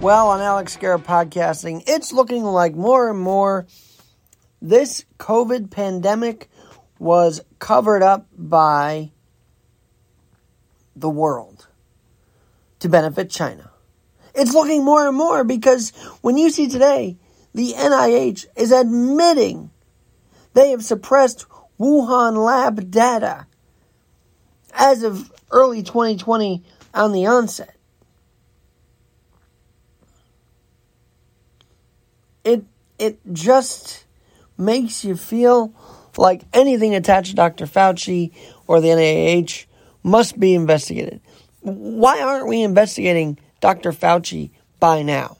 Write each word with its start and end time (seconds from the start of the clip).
Well, 0.00 0.30
on 0.30 0.40
Alex 0.40 0.78
Garrett 0.78 1.04
Podcasting, 1.04 1.82
it's 1.86 2.10
looking 2.10 2.42
like 2.42 2.74
more 2.74 3.10
and 3.10 3.20
more 3.20 3.66
this 4.62 5.04
COVID 5.18 5.70
pandemic 5.70 6.48
was 6.98 7.42
covered 7.58 8.02
up 8.02 8.26
by 8.34 9.12
the 10.96 11.10
world 11.10 11.68
to 12.78 12.88
benefit 12.88 13.28
China. 13.28 13.72
It's 14.34 14.54
looking 14.54 14.86
more 14.86 15.06
and 15.06 15.14
more 15.14 15.44
because 15.44 15.90
when 16.22 16.38
you 16.38 16.48
see 16.48 16.66
today, 16.66 17.18
the 17.52 17.74
NIH 17.74 18.46
is 18.56 18.72
admitting 18.72 19.70
they 20.54 20.70
have 20.70 20.82
suppressed 20.82 21.44
Wuhan 21.78 22.42
lab 22.42 22.90
data 22.90 23.46
as 24.72 25.02
of 25.02 25.30
early 25.50 25.82
2020 25.82 26.64
on 26.94 27.12
the 27.12 27.26
onset. 27.26 27.76
It 32.44 32.64
it 32.98 33.18
just 33.32 34.04
makes 34.56 35.04
you 35.04 35.16
feel 35.16 35.72
like 36.16 36.42
anything 36.52 36.94
attached 36.94 37.30
to 37.30 37.36
Dr. 37.36 37.66
Fauci 37.66 38.32
or 38.66 38.80
the 38.80 38.88
NIH 38.88 39.66
must 40.02 40.38
be 40.38 40.54
investigated. 40.54 41.20
Why 41.60 42.20
aren't 42.20 42.48
we 42.48 42.62
investigating 42.62 43.38
Dr. 43.60 43.92
Fauci 43.92 44.50
by 44.78 45.02
now? 45.02 45.38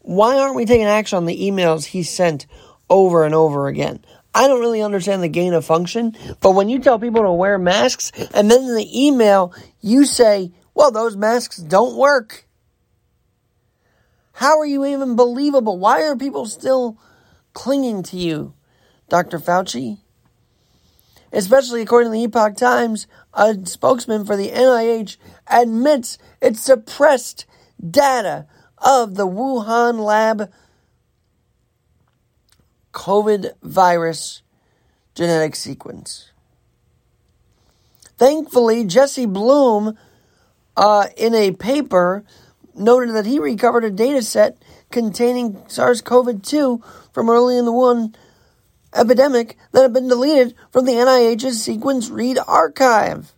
Why 0.00 0.38
aren't 0.38 0.56
we 0.56 0.64
taking 0.64 0.86
action 0.86 1.16
on 1.16 1.26
the 1.26 1.48
emails 1.48 1.84
he 1.84 2.02
sent 2.02 2.46
over 2.90 3.24
and 3.24 3.34
over 3.34 3.68
again? 3.68 4.04
I 4.34 4.48
don't 4.48 4.60
really 4.60 4.82
understand 4.82 5.22
the 5.22 5.28
gain 5.28 5.52
of 5.52 5.64
function, 5.64 6.16
but 6.40 6.52
when 6.52 6.68
you 6.68 6.78
tell 6.78 6.98
people 6.98 7.22
to 7.22 7.32
wear 7.32 7.58
masks 7.58 8.10
and 8.32 8.50
then 8.50 8.62
in 8.62 8.74
the 8.74 9.06
email 9.06 9.54
you 9.80 10.06
say, 10.06 10.52
well, 10.74 10.90
those 10.90 11.16
masks 11.16 11.58
don't 11.58 11.96
work. 11.96 12.46
How 14.32 14.58
are 14.58 14.66
you 14.66 14.84
even 14.84 15.16
believable? 15.16 15.78
Why 15.78 16.02
are 16.02 16.16
people 16.16 16.46
still 16.46 16.98
clinging 17.52 18.02
to 18.04 18.16
you, 18.16 18.54
Dr. 19.08 19.38
Fauci? 19.38 19.98
Especially 21.32 21.82
according 21.82 22.12
to 22.12 22.18
the 22.18 22.24
Epoch 22.24 22.56
Times, 22.56 23.06
a 23.32 23.56
spokesman 23.64 24.24
for 24.26 24.36
the 24.36 24.50
NIH 24.50 25.16
admits 25.46 26.18
it 26.40 26.56
suppressed 26.56 27.46
data 27.90 28.46
of 28.78 29.14
the 29.14 29.26
Wuhan 29.26 29.98
lab 29.98 30.50
COVID 32.92 33.52
virus 33.62 34.42
genetic 35.14 35.56
sequence. 35.56 36.30
Thankfully, 38.18 38.84
Jesse 38.84 39.26
Bloom, 39.26 39.96
uh, 40.76 41.06
in 41.16 41.34
a 41.34 41.52
paper, 41.52 42.24
noted 42.74 43.14
that 43.14 43.26
he 43.26 43.38
recovered 43.38 43.84
a 43.84 43.90
data 43.90 44.22
set 44.22 44.56
containing 44.90 45.62
SARS 45.68 46.00
CoV 46.00 46.42
2 46.42 46.82
from 47.12 47.30
early 47.30 47.56
in 47.56 47.64
the 47.64 47.72
Wuhan 47.72 48.14
epidemic 48.94 49.56
that 49.72 49.82
had 49.82 49.92
been 49.92 50.08
deleted 50.08 50.54
from 50.70 50.84
the 50.84 50.92
NIH's 50.92 51.62
sequence 51.62 52.10
read 52.10 52.38
archive. 52.46 53.32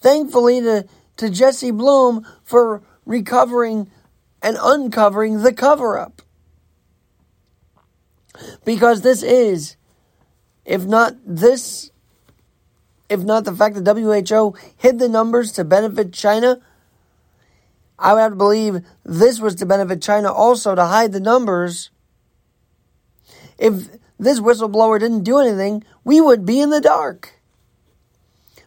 Thankfully 0.00 0.60
to, 0.60 0.86
to 1.16 1.30
Jesse 1.30 1.70
Bloom 1.70 2.26
for 2.42 2.82
recovering 3.06 3.90
and 4.42 4.56
uncovering 4.60 5.42
the 5.42 5.52
cover 5.52 5.98
up. 5.98 6.22
Because 8.64 9.02
this 9.02 9.22
is, 9.22 9.76
if 10.64 10.84
not 10.84 11.14
this 11.24 11.91
if 13.12 13.20
not 13.20 13.44
the 13.44 13.54
fact 13.54 13.76
that 13.76 13.96
WHO 13.96 14.56
hid 14.78 14.98
the 14.98 15.08
numbers 15.08 15.52
to 15.52 15.64
benefit 15.64 16.14
China, 16.14 16.60
I 17.98 18.14
would 18.14 18.20
have 18.20 18.32
to 18.32 18.36
believe 18.36 18.80
this 19.04 19.38
was 19.38 19.54
to 19.56 19.66
benefit 19.66 20.00
China 20.00 20.32
also 20.32 20.74
to 20.74 20.86
hide 20.86 21.12
the 21.12 21.20
numbers. 21.20 21.90
If 23.58 23.90
this 24.18 24.40
whistleblower 24.40 24.98
didn't 24.98 25.24
do 25.24 25.38
anything, 25.38 25.84
we 26.04 26.22
would 26.22 26.46
be 26.46 26.60
in 26.60 26.70
the 26.70 26.80
dark. 26.80 27.38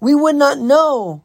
We 0.00 0.14
would 0.14 0.34
not 0.34 0.58
know 0.58 1.22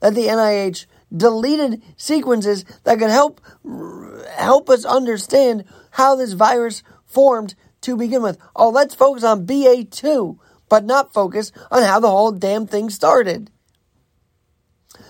that 0.00 0.14
the 0.14 0.26
NIH 0.26 0.84
deleted 1.16 1.82
sequences 1.96 2.66
that 2.84 2.98
could 2.98 3.10
help 3.10 3.40
help 4.36 4.68
us 4.68 4.84
understand 4.84 5.64
how 5.92 6.14
this 6.14 6.34
virus 6.34 6.82
formed 7.06 7.54
to 7.80 7.96
begin 7.96 8.22
with. 8.22 8.38
Oh, 8.54 8.68
let's 8.68 8.94
focus 8.94 9.24
on 9.24 9.46
BA2 9.46 10.38
but 10.70 10.86
not 10.86 11.12
focus 11.12 11.52
on 11.70 11.82
how 11.82 12.00
the 12.00 12.08
whole 12.08 12.32
damn 12.32 12.66
thing 12.66 12.88
started. 12.88 13.50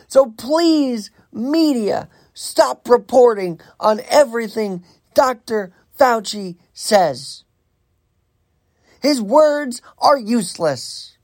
So 0.08 0.34
please, 0.36 1.12
media, 1.32 2.08
stop 2.34 2.88
reporting 2.88 3.60
on 3.78 4.00
everything 4.08 4.82
Dr. 5.14 5.72
Fauci 5.96 6.56
says. 6.72 7.44
His 9.00 9.22
words 9.22 9.80
are 9.98 10.18
useless. 10.18 11.16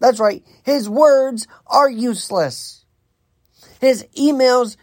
That's 0.00 0.20
right, 0.20 0.44
his 0.64 0.88
words 0.88 1.46
are 1.66 1.88
useless. 1.88 2.84
His 3.80 4.04
emails 4.18 4.76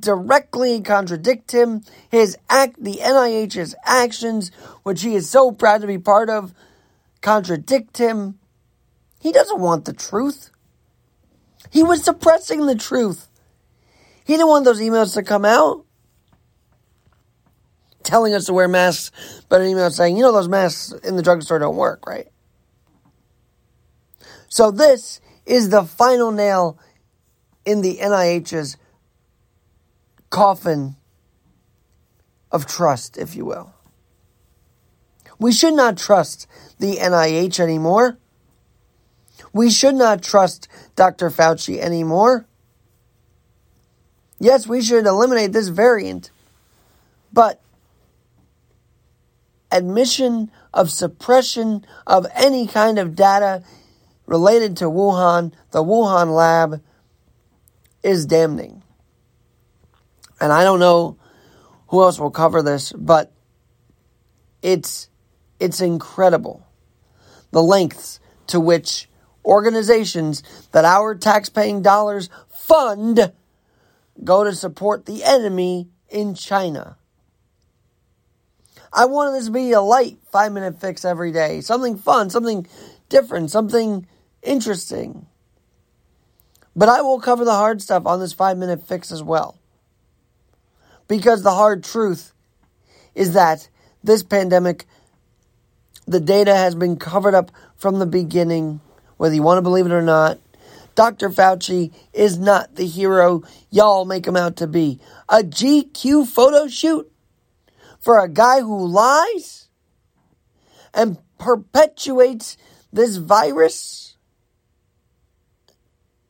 directly 0.00 0.80
contradict 0.80 1.52
him. 1.52 1.82
His 2.10 2.36
act, 2.48 2.82
the 2.82 2.96
NIH's 2.96 3.74
actions, 3.84 4.50
which 4.82 5.02
he 5.02 5.14
is 5.14 5.28
so 5.28 5.52
proud 5.52 5.82
to 5.82 5.86
be 5.86 5.98
part 5.98 6.30
of, 6.30 6.54
contradict 7.26 7.98
him. 7.98 8.38
He 9.18 9.32
doesn't 9.32 9.58
want 9.58 9.84
the 9.84 9.92
truth. 9.92 10.52
He 11.72 11.82
was 11.82 12.04
suppressing 12.04 12.66
the 12.66 12.76
truth. 12.76 13.26
He 14.24 14.34
didn't 14.34 14.46
want 14.46 14.64
those 14.64 14.80
emails 14.80 15.14
to 15.14 15.24
come 15.24 15.44
out 15.44 15.84
telling 18.04 18.32
us 18.32 18.46
to 18.46 18.52
wear 18.52 18.68
masks, 18.68 19.10
but 19.48 19.60
an 19.60 19.66
email 19.66 19.90
saying, 19.90 20.16
you 20.16 20.22
know, 20.22 20.30
those 20.30 20.48
masks 20.48 20.92
in 21.02 21.16
the 21.16 21.22
drugstore 21.22 21.58
don't 21.58 21.74
work, 21.74 22.06
right? 22.06 22.28
So 24.46 24.70
this 24.70 25.20
is 25.44 25.70
the 25.70 25.82
final 25.82 26.30
nail 26.30 26.78
in 27.64 27.80
the 27.80 27.98
NIH's 28.00 28.76
coffin 30.30 30.94
of 32.52 32.66
trust, 32.66 33.18
if 33.18 33.34
you 33.34 33.44
will. 33.44 33.75
We 35.38 35.52
should 35.52 35.74
not 35.74 35.96
trust 35.96 36.46
the 36.78 36.96
NIH 36.96 37.60
anymore. 37.60 38.18
We 39.52 39.70
should 39.70 39.94
not 39.94 40.22
trust 40.22 40.68
Dr. 40.96 41.30
Fauci 41.30 41.78
anymore. 41.78 42.46
Yes, 44.38 44.66
we 44.66 44.82
should 44.82 45.06
eliminate 45.06 45.52
this 45.52 45.68
variant, 45.68 46.30
but 47.32 47.60
admission 49.70 50.50
of 50.74 50.90
suppression 50.90 51.86
of 52.06 52.26
any 52.34 52.66
kind 52.66 52.98
of 52.98 53.16
data 53.16 53.62
related 54.26 54.76
to 54.78 54.84
Wuhan, 54.84 55.52
the 55.70 55.82
Wuhan 55.82 56.34
lab, 56.34 56.82
is 58.02 58.26
damning. 58.26 58.82
And 60.40 60.52
I 60.52 60.64
don't 60.64 60.80
know 60.80 61.16
who 61.88 62.02
else 62.02 62.18
will 62.18 62.30
cover 62.30 62.62
this, 62.62 62.92
but 62.92 63.32
it's 64.60 65.08
it's 65.58 65.80
incredible 65.80 66.66
the 67.50 67.62
lengths 67.62 68.20
to 68.48 68.60
which 68.60 69.08
organizations 69.44 70.42
that 70.72 70.84
our 70.84 71.14
taxpaying 71.14 71.82
dollars 71.82 72.28
fund 72.50 73.32
go 74.22 74.44
to 74.44 74.54
support 74.54 75.06
the 75.06 75.24
enemy 75.24 75.88
in 76.08 76.34
China. 76.34 76.96
I 78.92 79.06
wanted 79.06 79.32
this 79.32 79.46
to 79.46 79.52
be 79.52 79.72
a 79.72 79.80
light 79.80 80.18
five 80.30 80.52
minute 80.52 80.80
fix 80.80 81.04
every 81.04 81.32
day, 81.32 81.60
something 81.60 81.96
fun, 81.96 82.30
something 82.30 82.66
different, 83.08 83.50
something 83.50 84.06
interesting. 84.42 85.26
But 86.74 86.88
I 86.88 87.02
will 87.02 87.20
cover 87.20 87.44
the 87.44 87.54
hard 87.54 87.80
stuff 87.80 88.06
on 88.06 88.20
this 88.20 88.32
five 88.32 88.58
minute 88.58 88.86
fix 88.86 89.10
as 89.12 89.22
well. 89.22 89.58
Because 91.08 91.42
the 91.42 91.52
hard 91.52 91.84
truth 91.84 92.32
is 93.14 93.32
that 93.34 93.68
this 94.02 94.22
pandemic 94.22 94.86
the 96.06 96.20
data 96.20 96.54
has 96.54 96.74
been 96.74 96.96
covered 96.96 97.34
up 97.34 97.50
from 97.76 97.98
the 97.98 98.06
beginning, 98.06 98.80
whether 99.16 99.34
you 99.34 99.42
want 99.42 99.58
to 99.58 99.62
believe 99.62 99.86
it 99.86 99.92
or 99.92 100.02
not. 100.02 100.38
Dr. 100.94 101.28
Fauci 101.28 101.92
is 102.14 102.38
not 102.38 102.76
the 102.76 102.86
hero 102.86 103.42
y'all 103.70 104.06
make 104.06 104.26
him 104.26 104.36
out 104.36 104.56
to 104.56 104.66
be. 104.66 104.98
A 105.28 105.38
GQ 105.38 106.26
photo 106.26 106.68
shoot 106.68 107.10
for 107.98 108.18
a 108.18 108.28
guy 108.28 108.60
who 108.60 108.86
lies 108.86 109.68
and 110.94 111.18
perpetuates 111.38 112.56
this 112.92 113.16
virus 113.16 114.16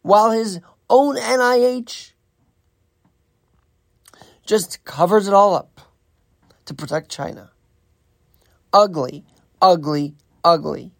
while 0.02 0.30
his 0.30 0.60
own 0.88 1.16
NIH 1.16 2.12
just 4.44 4.84
covers 4.84 5.28
it 5.28 5.34
all 5.34 5.54
up 5.54 5.80
to 6.64 6.74
protect 6.74 7.10
China. 7.10 7.50
Ugly, 8.72 9.24
ugly, 9.60 10.14
ugly. 10.44 10.92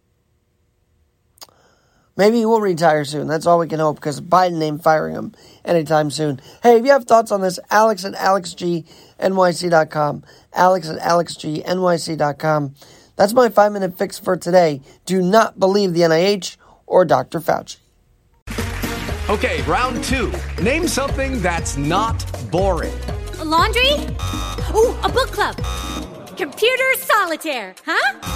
Maybe 2.17 2.39
he 2.39 2.47
will 2.47 2.63
retire 2.63 3.05
soon. 3.05 3.29
That's 3.29 3.47
all 3.47 3.59
we 3.59 3.69
can 3.69 3.79
hope 3.79 3.97
because 3.97 4.23
Biden 4.23 4.63
ain't 4.63 4.83
firing 4.83 5.15
him 5.15 5.33
anytime 5.65 6.11
soon. 6.11 6.41
Hey, 6.63 6.79
if 6.79 6.85
you 6.85 6.91
have 6.93 7.05
thoughts 7.05 7.31
on 7.31 7.43
this, 7.43 7.59
alex 7.71 8.07
at 8.07 8.15
alexgnyc.com. 8.15 10.25
Alex 10.55 10.89
at 10.89 10.99
alexgnyc.com. 10.99 12.75
That's 13.17 13.33
my 13.35 13.49
five 13.51 13.73
minute 13.73 13.99
fix 13.99 14.19
for 14.19 14.37
today. 14.37 14.81
Do 15.05 15.21
not 15.21 15.59
believe 15.59 15.93
the 15.93 16.01
NIH 16.03 16.57
or 16.87 17.05
Dr. 17.05 17.41
Fauci. 17.41 17.79
Okay, 19.29 19.61
round 19.63 20.05
two. 20.05 20.33
Name 20.63 20.87
something 20.87 21.43
that's 21.43 21.77
not 21.77 22.25
boring. 22.51 22.95
A 23.41 23.45
laundry? 23.45 23.91
Ooh, 24.75 24.95
a 25.03 25.09
book 25.09 25.33
club. 25.33 25.57
Computer 26.37 26.95
solitaire, 26.95 27.75
huh? 27.85 28.36